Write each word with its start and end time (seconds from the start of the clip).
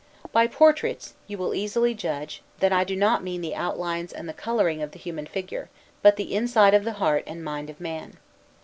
By 0.31 0.47
portraits, 0.47 1.13
you 1.27 1.37
will 1.37 1.53
easily 1.53 1.93
judge, 1.93 2.41
that 2.59 2.73
I 2.73 2.83
do 2.83 2.95
not 2.95 3.21
mean 3.23 3.41
the 3.41 3.53
outlines 3.53 4.11
and 4.11 4.27
the 4.27 4.33
coloring 4.33 4.81
of 4.81 4.93
the 4.93 4.97
human 4.97 5.27
figure; 5.27 5.69
but 6.01 6.15
the 6.15 6.33
inside 6.33 6.73
of 6.73 6.85
the 6.85 6.93
heart 6.93 7.23
and 7.27 7.43
mind 7.43 7.69
of 7.69 7.79
man. 7.79 8.17